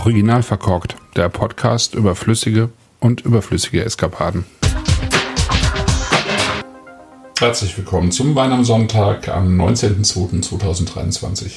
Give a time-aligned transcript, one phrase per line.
[0.00, 4.46] Original verkorkt, der Podcast über flüssige und überflüssige Eskapaden.
[7.38, 11.50] Herzlich willkommen zum Wein am Sonntag am 19.02.2023.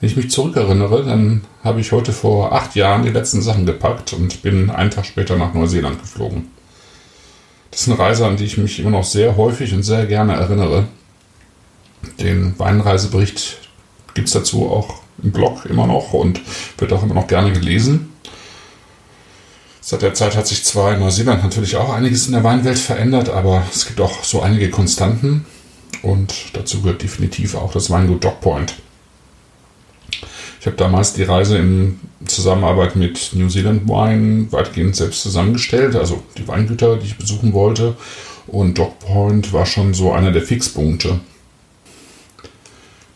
[0.00, 4.14] Wenn ich mich zurückerinnere, dann habe ich heute vor acht Jahren die letzten Sachen gepackt
[4.14, 6.50] und bin einen Tag später nach Neuseeland geflogen.
[7.70, 10.36] Das ist eine Reise, an die ich mich immer noch sehr häufig und sehr gerne
[10.36, 10.86] erinnere.
[12.18, 13.58] Den Weinreisebericht
[14.14, 16.40] gibt es dazu auch im Blog immer noch und
[16.78, 18.12] wird auch immer noch gerne gelesen.
[19.80, 23.28] Seit der Zeit hat sich zwar in Neuseeland natürlich auch einiges in der Weinwelt verändert,
[23.28, 25.46] aber es gibt auch so einige Konstanten
[26.02, 28.74] und dazu gehört definitiv auch das Weingut Dogpoint.
[30.60, 36.22] Ich habe damals die Reise in Zusammenarbeit mit New Zealand Wine weitgehend selbst zusammengestellt, also
[36.36, 37.96] die Weingüter, die ich besuchen wollte.
[38.46, 41.20] Und Dogpoint war schon so einer der Fixpunkte.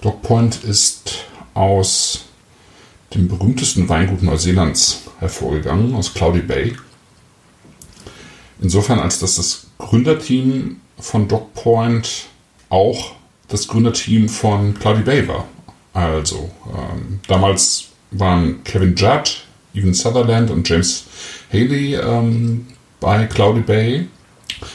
[0.00, 2.24] Dogpoint ist aus
[3.14, 6.77] dem berühmtesten Weingut Neuseelands hervorgegangen, aus Cloudy Bay.
[8.60, 12.27] Insofern, als dass das Gründerteam von Dogpoint
[12.70, 13.12] auch
[13.48, 15.47] das Gründerteam von Cloudy Bay war.
[15.92, 19.44] Also, ähm, damals waren Kevin Judd,
[19.75, 21.05] Evan Sutherland und James
[21.52, 22.66] Haley ähm,
[23.00, 24.08] bei Cloudy Bay.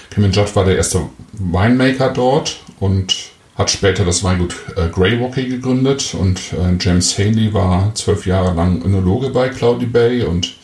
[0.10, 3.16] Kevin Judd war der erste Winemaker dort und
[3.60, 8.56] hat später das Weingut äh, Grey Walkie gegründet und äh, James Haley war zwölf Jahre
[8.56, 10.56] lang Önologe bei Cloudy Bay und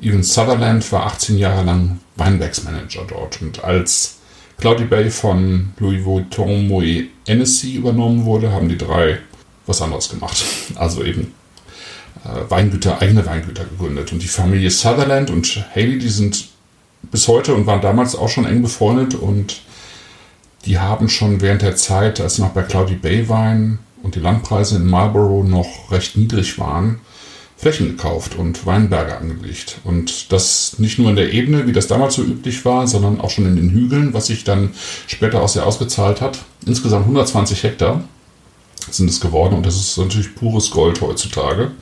[0.00, 3.42] Evan Sutherland war 18 Jahre lang Weinbergsmanager dort.
[3.42, 4.20] Und als
[4.56, 9.18] Cloudy Bay von Louis Vuitton Moet Hennessy übernommen wurde, haben die drei
[9.66, 10.42] was anderes gemacht.
[10.76, 11.34] Also eben
[12.24, 14.10] äh, Weingüter, eigene Weingüter gegründet.
[14.12, 16.48] Und die Familie Sutherland und Haley, die sind
[17.02, 19.60] bis heute und waren damals auch schon eng befreundet und
[20.68, 24.20] die haben schon während der Zeit, als sie noch bei Cloudy Bay waren und die
[24.20, 27.00] Landpreise in Marlborough noch recht niedrig waren,
[27.56, 29.78] Flächen gekauft und Weinberge angelegt.
[29.82, 33.30] Und das nicht nur in der Ebene, wie das damals so üblich war, sondern auch
[33.30, 34.74] schon in den Hügeln, was sich dann
[35.06, 36.38] später auch sehr ausgezahlt hat.
[36.66, 38.04] Insgesamt 120 Hektar
[38.90, 41.72] sind es geworden und das ist natürlich pures Gold heutzutage.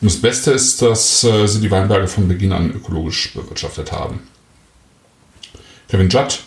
[0.00, 4.20] Und das Beste ist, dass äh, sie die Weinberge von Beginn an ökologisch bewirtschaftet haben.
[5.88, 6.40] Kevin Judd,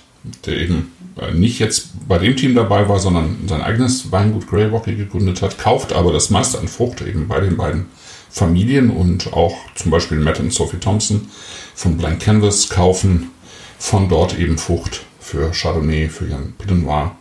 [0.45, 0.91] der eben
[1.33, 5.57] nicht jetzt bei dem Team dabei war, sondern sein eigenes Weingut Grey Rocky gegründet hat,
[5.57, 7.87] kauft aber das meiste an Frucht eben bei den beiden
[8.29, 11.29] Familien und auch zum Beispiel Matt und Sophie Thompson
[11.73, 13.31] von Blank Canvas kaufen
[13.77, 17.15] von dort eben Frucht für Chardonnay, für ihren Pinot Noir.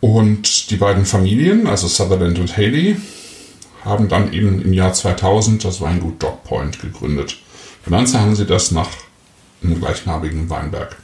[0.00, 2.96] Und die beiden Familien, also Sutherland und Haley,
[3.84, 7.38] haben dann eben im Jahr 2000 das Weingut Dog Point gegründet.
[7.84, 8.90] Benannt haben sie das nach
[9.62, 10.96] einem gleichnamigen Weinberg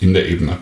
[0.00, 0.58] in der Ebene.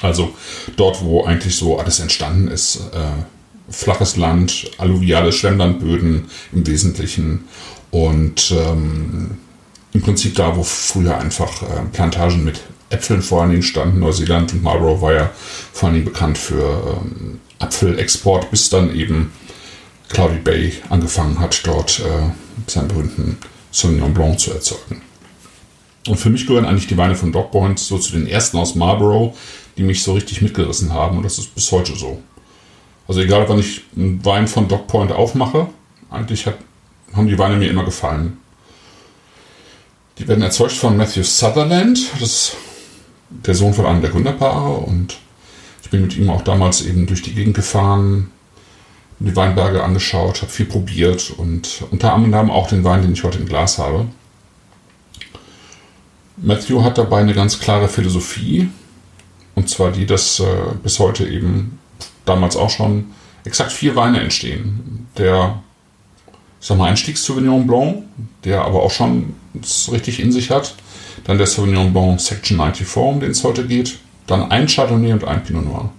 [0.00, 0.34] Also
[0.76, 2.76] dort, wo eigentlich so alles entstanden ist.
[2.92, 3.22] Äh,
[3.70, 7.44] flaches Land, alluviale Schwemmlandböden im Wesentlichen
[7.90, 9.38] und ähm,
[9.92, 12.60] im Prinzip da, wo früher einfach äh, Plantagen mit
[12.90, 14.00] Äpfeln vor allen Dingen standen.
[14.00, 15.30] Neuseeland und Marlborough war ja
[15.72, 19.32] vor allen Dingen bekannt für ähm, Apfelexport, bis dann eben
[20.08, 23.38] Cloudy Bay angefangen hat, dort äh, seinen berühmten
[23.70, 25.02] Sauvignon Blanc zu erzeugen.
[26.08, 28.74] Und für mich gehören eigentlich die Weine von Dog Point so zu den ersten aus
[28.74, 29.34] Marlborough,
[29.76, 32.20] die mich so richtig mitgerissen haben und das ist bis heute so.
[33.06, 35.68] Also egal, wann ich einen Wein von Dog Point aufmache,
[36.10, 36.58] eigentlich hat,
[37.14, 38.38] haben die Weine mir immer gefallen.
[40.18, 42.56] Die werden erzeugt von Matthew Sutherland, das ist
[43.30, 45.16] der Sohn von einem der Gründerpaare und
[45.82, 48.30] ich bin mit ihm auch damals eben durch die Gegend gefahren,
[49.20, 53.38] die Weinberge angeschaut, habe viel probiert und unter anderem auch den Wein, den ich heute
[53.38, 54.06] im Glas habe.
[56.40, 58.68] Matthew hat dabei eine ganz klare Philosophie,
[59.54, 60.44] und zwar die, dass äh,
[60.82, 61.78] bis heute eben
[62.24, 63.06] damals auch schon
[63.44, 65.08] exakt vier Weine entstehen.
[65.16, 65.62] Der,
[66.60, 68.04] ich sag mal, Einstiegs-Sauvignon Blanc,
[68.44, 69.34] der aber auch schon
[69.90, 70.74] richtig in sich hat.
[71.24, 73.98] Dann der Sauvignon Blanc Section 94, um den es heute geht.
[74.26, 75.90] Dann ein Chardonnay und ein Pinot Noir.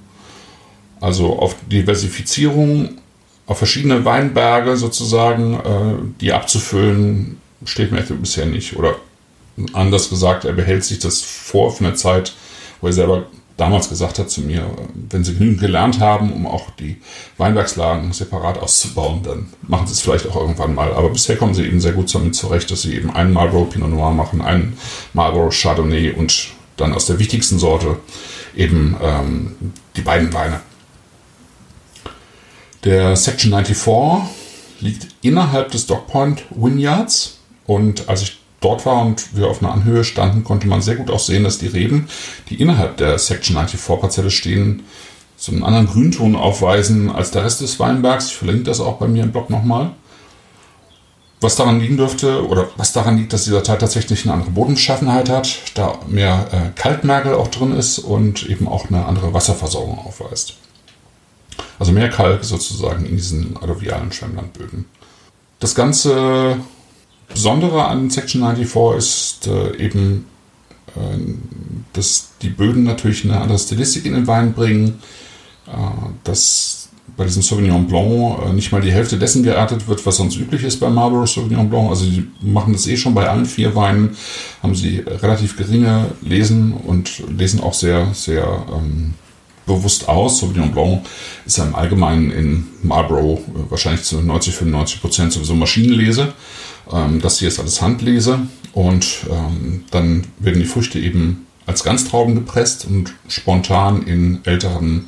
[1.02, 3.00] Also auf Diversifizierung,
[3.48, 8.78] auf verschiedene Weinberge sozusagen, äh, die abzufüllen, steht Matthew bisher nicht.
[8.78, 8.96] Oder
[9.74, 12.34] anders gesagt, er behält sich das vor von der Zeit,
[12.82, 13.26] wo er selber
[13.60, 14.66] damals gesagt hat zu mir,
[15.10, 16.98] wenn Sie genügend gelernt haben, um auch die
[17.38, 20.94] Weinbergslagen separat auszubauen, dann machen Sie es vielleicht auch irgendwann mal.
[20.94, 23.90] Aber bisher kommen Sie eben sehr gut damit zurecht, dass Sie eben einen Marlborough Pinot
[23.90, 24.78] Noir machen, einen
[25.14, 27.98] Marlborough Chardonnay und dann aus der wichtigsten Sorte
[28.56, 29.56] eben ähm,
[29.96, 30.62] die beiden Weine.
[32.86, 34.30] Der Section 94
[34.80, 40.04] liegt innerhalb des Dogpoint Vineyards und als ich dort war und wir auf einer Anhöhe
[40.04, 42.08] standen, konnte man sehr gut auch sehen, dass die Reben,
[42.50, 44.84] die innerhalb der Section 94 Parzelle stehen,
[45.38, 48.28] so einen anderen Grünton aufweisen als der Rest des Weinbergs.
[48.28, 49.92] Ich verlinke das auch bei mir im Blog nochmal.
[51.42, 55.30] Was daran liegen dürfte, oder was daran liegt, dass dieser Teil tatsächlich eine andere Bodenbeschaffenheit
[55.30, 60.56] hat, da mehr äh, Kalkmergel auch drin ist und eben auch eine andere Wasserversorgung aufweist.
[61.80, 64.84] Also mehr Kalk sozusagen in diesen alluvialen Schwemmlandböden.
[65.62, 66.58] Das ganze
[67.30, 70.26] Besondere an Section 94 ist äh, eben,
[70.96, 71.18] äh,
[71.94, 75.00] dass die Böden natürlich eine andere Stilistik in den Wein bringen,
[75.68, 75.72] äh,
[76.24, 76.80] dass
[77.20, 80.64] bei diesem Sauvignon Blanc äh, nicht mal die Hälfte dessen geerntet wird, was sonst üblich
[80.64, 81.90] ist bei Marlborough Sauvignon Blanc.
[81.90, 84.16] Also die machen das eh schon bei allen vier Weinen,
[84.64, 89.16] haben sie relativ geringe Lesen und lesen auch sehr, sehr ähm,
[89.66, 90.40] bewusst aus.
[90.40, 91.06] Sauvignon Blanc
[91.46, 96.34] ist ja im Allgemeinen in Marlborough äh, wahrscheinlich zu 90, 95 Prozent sowieso Maschinenlese.
[96.92, 98.40] Ähm, das hier ist alles Handlese
[98.74, 105.08] und ähm, dann werden die Früchte eben als Ganztrauben gepresst und spontan in älteren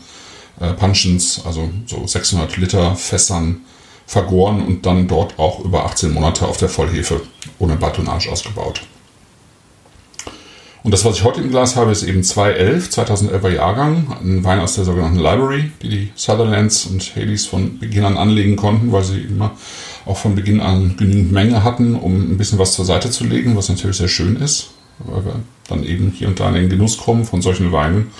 [0.59, 3.61] äh, Punchens, also so 600 Liter Fässern
[4.05, 7.21] vergoren und dann dort auch über 18 Monate auf der Vollhefe
[7.59, 8.81] ohne Batonage ausgebaut.
[10.83, 14.59] Und das, was ich heute im Glas habe, ist eben 211, 2011er Jahrgang, ein Wein
[14.59, 19.03] aus der sogenannten Library, die die Sutherlands und Haleys von Beginn an anlegen konnten, weil
[19.03, 19.51] sie immer
[20.05, 23.55] auch von Beginn an genügend Menge hatten, um ein bisschen was zur Seite zu legen,
[23.55, 25.35] was natürlich sehr schön ist, weil wir
[25.67, 28.11] dann eben hier und da in den Genuss kommen von solchen Weinen.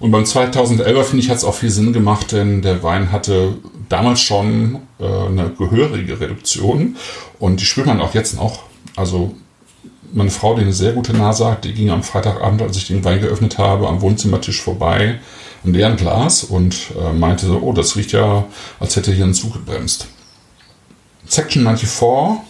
[0.00, 3.54] Und beim 2011er, finde ich, hat es auch viel Sinn gemacht, denn der Wein hatte
[3.88, 6.96] damals schon äh, eine gehörige Reduktion
[7.38, 8.62] und die spürt man auch jetzt noch.
[8.94, 9.34] Also
[10.12, 13.04] meine Frau, die eine sehr gute Nase hat, die ging am Freitagabend, als ich den
[13.04, 15.18] Wein geöffnet habe, am Wohnzimmertisch vorbei,
[15.64, 18.46] ein leeren Glas und äh, meinte so, oh, das riecht ja,
[18.78, 20.08] als hätte hier ein Zug gebremst.
[21.28, 22.42] Section 94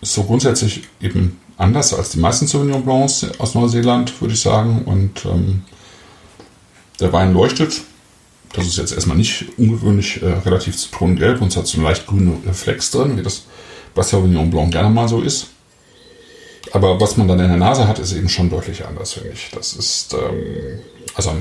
[0.00, 4.82] ist so grundsätzlich eben anders als die meisten Sauvignon Blancs aus Neuseeland, würde ich sagen.
[4.84, 5.64] Und ähm,
[7.00, 7.82] der Wein leuchtet.
[8.52, 12.06] Das ist jetzt erstmal nicht ungewöhnlich äh, relativ zitronengelb und es hat so einen leicht
[12.06, 13.44] grünen Reflex drin, wie das
[13.94, 15.48] bei Sauvignon Blanc gerne mal so ist.
[16.72, 19.50] Aber was man dann in der Nase hat, ist eben schon deutlich anders, finde ich.
[19.52, 20.80] Das ist, ähm,
[21.14, 21.32] also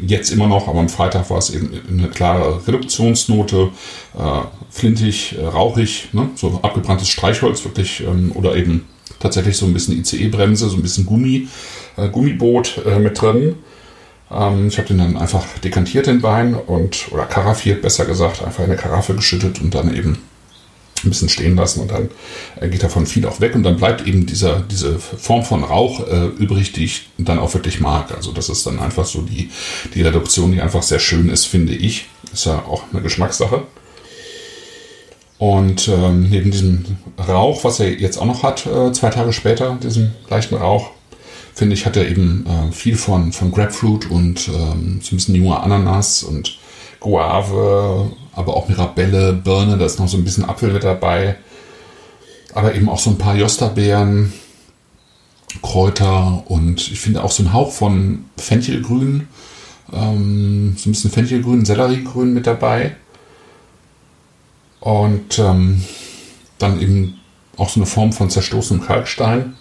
[0.00, 3.70] jetzt immer noch, aber am Freitag war es eben eine klare Reduktionsnote,
[4.16, 6.30] äh, flintig, äh, rauchig, ne?
[6.34, 8.86] so abgebranntes Streichholz wirklich ähm, oder eben
[9.20, 11.48] tatsächlich so ein bisschen ICE-Bremse, so ein bisschen Gummi,
[11.96, 13.56] äh, Gummiboot äh, mit drin.
[14.30, 18.64] Ähm, ich habe den dann einfach dekantiert, den Wein, und, oder karaffiert, besser gesagt, einfach
[18.64, 20.18] in eine Karaffe geschüttet und dann eben
[21.04, 22.10] ein bisschen stehen lassen und dann
[22.60, 26.06] äh, geht davon viel auch weg und dann bleibt eben dieser, diese Form von Rauch
[26.06, 28.12] äh, übrig, die ich dann auch wirklich mag.
[28.14, 29.50] Also das ist dann einfach so die,
[29.94, 32.06] die Reduktion, die einfach sehr schön ist, finde ich.
[32.32, 33.62] Ist ja auch eine Geschmackssache.
[35.38, 36.84] Und ähm, neben diesem
[37.18, 40.90] Rauch, was er jetzt auch noch hat, äh, zwei Tage später, diesen leichten Rauch,
[41.54, 45.34] finde ich, hat er eben äh, viel von, von Grapefruit und ähm, so ein bisschen
[45.34, 46.58] junger Ananas und
[47.00, 51.36] Guave, aber auch Mirabelle, Birne, da ist noch so ein bisschen Apfel mit dabei.
[52.54, 54.32] Aber eben auch so ein paar Josterbeeren,
[55.62, 59.28] Kräuter und ich finde auch so ein Hauch von Fenchelgrün,
[59.92, 62.96] ähm, so ein bisschen Fenchelgrün, Selleriegrün mit dabei.
[64.80, 65.82] Und ähm,
[66.58, 67.20] dann eben
[67.56, 69.54] auch so eine Form von zerstoßenem Kalkstein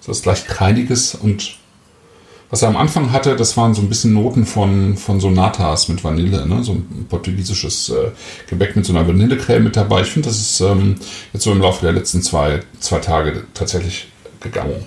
[0.00, 1.58] so was leicht Kreidiges und
[2.50, 6.02] was er am Anfang hatte, das waren so ein bisschen Noten von, von Sonatas mit
[6.02, 6.64] Vanille, ne?
[6.64, 8.10] so ein portugiesisches äh,
[8.48, 10.02] Gebäck mit so einer Vanillecreme mit dabei.
[10.02, 10.96] Ich finde, das ist ähm,
[11.32, 14.08] jetzt so im Laufe der letzten zwei, zwei Tage tatsächlich
[14.40, 14.84] gegangen.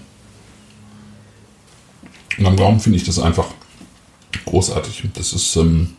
[2.37, 3.47] Und am Gaumen finde ich das einfach
[4.45, 5.03] großartig.
[5.13, 5.93] Das ist, ähm,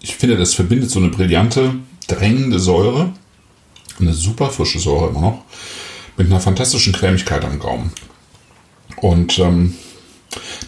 [0.00, 1.76] ich finde, das verbindet so eine brillante,
[2.08, 3.14] drängende Säure,
[3.98, 5.44] eine super frische Säure immer noch,
[6.18, 7.90] mit einer fantastischen Cremigkeit am Gaumen.
[8.96, 9.74] Und ähm,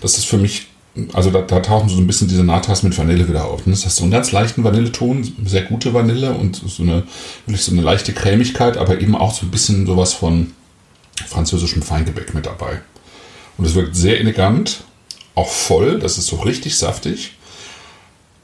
[0.01, 0.69] das ist für mich,
[1.13, 3.67] also da, da, tauchen so ein bisschen diese Natas mit Vanille wieder auf.
[3.67, 3.73] Ne?
[3.73, 7.05] Das heißt so einen ganz leichten Vanilleton, sehr gute Vanille und so eine,
[7.47, 10.53] wirklich so eine leichte Cremigkeit, aber eben auch so ein bisschen sowas von
[11.27, 12.81] französischem Feingebäck mit dabei.
[13.59, 14.85] Und es wirkt sehr elegant,
[15.35, 17.37] auch voll, das ist so richtig saftig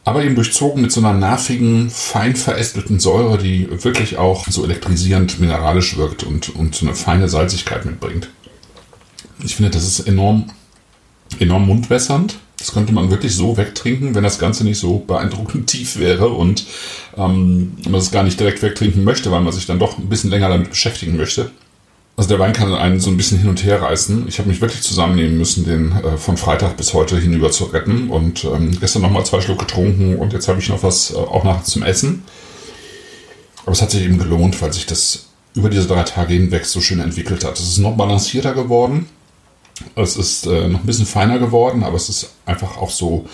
[0.04, 5.38] aber eben durchzogen mit so einer nervigen, fein verästelten Säure, die wirklich auch so elektrisierend
[5.38, 8.28] mineralisch wirkt und, und so eine feine Salzigkeit mitbringt.
[9.44, 10.50] Ich finde, das ist enorm,
[11.41, 12.39] enorm mundwässernd.
[12.59, 16.65] Das könnte man wirklich so wegtrinken, wenn das Ganze nicht so beeindruckend tief wäre und
[17.17, 20.31] ähm, man es gar nicht direkt wegtrinken möchte, weil man sich dann doch ein bisschen
[20.31, 21.51] länger damit beschäftigen möchte.
[22.17, 24.29] Also der Wein kann einen so ein bisschen hin und her reißen.
[24.29, 28.11] Ich habe mich wirklich zusammennehmen müssen, den äh, von Freitag bis heute hinüber zu retten.
[28.11, 31.43] Und ähm, gestern nochmal zwei Schluck getrunken und jetzt habe ich noch was äh, auch
[31.43, 32.23] nachts zum Essen.
[33.62, 36.81] Aber es hat sich eben gelohnt, weil sich das über diese drei Tage hinweg so
[36.81, 37.59] schön entwickelt hat.
[37.59, 39.07] Es ist noch balancierter geworden.
[39.97, 43.27] Es ist äh, noch ein bisschen feiner geworden, aber es ist einfach auch so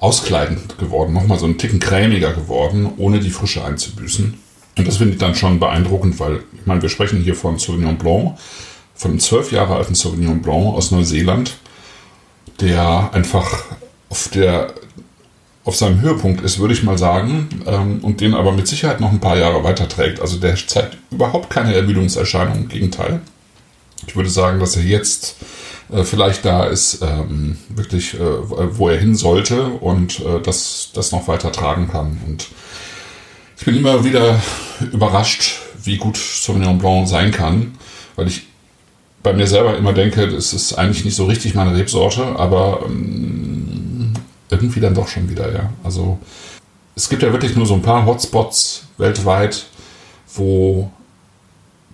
[0.00, 1.12] auskleidend geworden.
[1.12, 4.34] Nochmal so einen Ticken cremiger geworden, ohne die Frische einzubüßen.
[4.78, 7.96] Und das finde ich dann schon beeindruckend, weil, ich meine, wir sprechen hier von Sauvignon
[7.96, 8.36] Blanc,
[8.94, 11.56] von einem zwölf Jahre alten Sauvignon Blanc aus Neuseeland,
[12.60, 13.64] der einfach
[14.08, 14.74] auf der
[15.64, 19.10] auf seinem Höhepunkt ist, würde ich mal sagen, ähm, und den aber mit Sicherheit noch
[19.10, 20.20] ein paar Jahre weiterträgt.
[20.20, 23.20] Also der zeigt überhaupt keine Ermüdungserscheinungen, im Gegenteil.
[24.06, 25.34] Ich würde sagen, dass er jetzt
[25.92, 31.12] äh, vielleicht da ist, ähm, wirklich, äh, wo er hin sollte und äh, das, das
[31.12, 32.20] noch weiter tragen kann.
[32.26, 32.48] Und
[33.58, 34.40] ich bin immer wieder
[34.92, 37.78] überrascht, wie gut Sauvignon Blanc sein kann,
[38.16, 38.46] weil ich
[39.22, 44.12] bei mir selber immer denke, das ist eigentlich nicht so richtig meine Rebsorte, aber ähm,
[44.50, 45.72] irgendwie dann doch schon wieder, ja.
[45.82, 46.18] Also
[46.94, 49.66] es gibt ja wirklich nur so ein paar Hotspots weltweit,
[50.34, 50.90] wo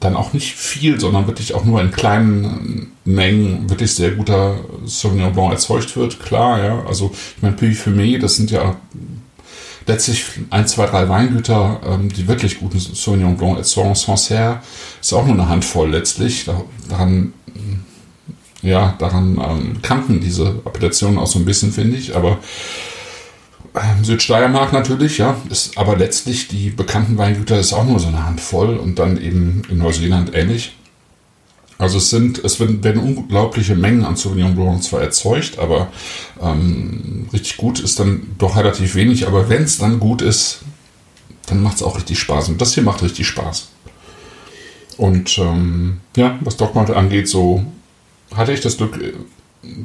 [0.05, 5.33] dann auch nicht viel, sondern wirklich auch nur in kleinen Mengen wirklich sehr guter Sauvignon
[5.33, 6.21] Blanc erzeugt wird.
[6.21, 6.85] Klar, ja.
[6.87, 8.77] Also ich meine, Puy Fumé, das sind ja
[9.87, 13.95] letztlich ein, zwei, drei Weingüter, ähm, die wirklich guten Sauvignon Blanc erzeugen.
[13.95, 14.61] Sancerre
[15.01, 16.49] ist auch nur eine Handvoll letztlich.
[16.89, 17.33] daran,
[18.63, 22.15] ja, daran ähm, kannten diese Appellationen auch so ein bisschen, finde ich.
[22.15, 22.39] Aber ähm,
[24.03, 28.77] Südsteiermark natürlich, ja, ist aber letztlich die bekannten Weingüter ist auch nur so eine Handvoll
[28.77, 30.77] und dann eben in Neuseeland ähnlich.
[31.79, 35.91] Also es sind, es werden, unglaubliche Mengen an Sauvignon Blanc zwar erzeugt, aber
[36.41, 39.27] ähm, richtig gut ist dann doch relativ wenig.
[39.27, 40.61] Aber wenn es dann gut ist,
[41.47, 42.51] dann macht es auch richtig Spaß.
[42.51, 43.69] Und das hier macht richtig Spaß.
[44.97, 47.65] Und ähm, ja, was Dogmate angeht, so
[48.33, 49.15] hatte ich das Glück, äh,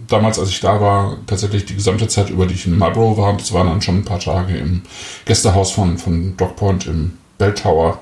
[0.08, 3.38] damals, als ich da war, tatsächlich die gesamte Zeit über, die ich in Marlborough war,
[3.38, 4.82] das waren dann schon ein paar Tage im
[5.26, 8.00] Gästehaus von, von Dogpoint im Bell Tower,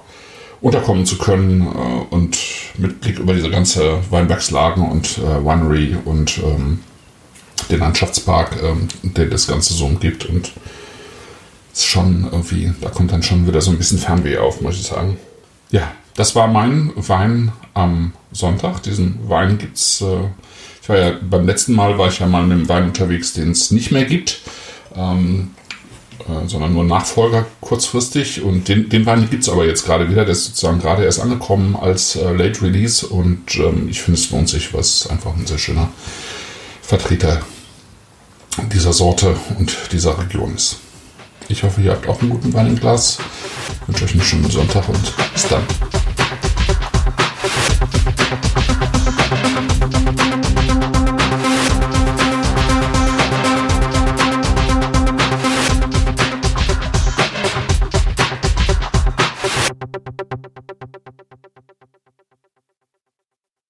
[0.62, 2.38] unterkommen zu können äh, und
[2.78, 6.80] mit Blick über diese ganze Weinbergslagen und äh, Winery und ähm,
[7.70, 10.26] den Landschaftspark, ähm, der das Ganze so umgibt.
[10.26, 10.54] Und
[11.74, 14.84] ist schon irgendwie, da kommt dann schon wieder so ein bisschen Fernweh auf, muss ich
[14.84, 15.18] sagen.
[15.72, 18.82] Ja, das war mein Wein am Sonntag.
[18.84, 20.30] Diesen Wein gibt es, äh,
[20.86, 23.50] ich war ja beim letzten Mal, war ich ja mal mit einem Wein unterwegs, den
[23.50, 24.42] es nicht mehr gibt.
[24.96, 25.56] Ähm,
[26.20, 28.44] äh, sondern nur Nachfolger kurzfristig.
[28.44, 30.26] Und den, den Wein gibt es aber jetzt gerade wieder.
[30.26, 34.30] Der ist sozusagen gerade erst angekommen als äh, Late Release und ähm, ich finde, es
[34.30, 35.90] lohnt sich, weil es einfach ein sehr schöner
[36.84, 37.42] Vertreter
[38.72, 40.78] dieser Sorte und dieser Region ist.
[41.48, 43.18] Ich hoffe, ihr habt auch einen guten Wein im Glas.
[43.82, 45.64] Ich wünsche euch einen schönen Sonntag und bis dann.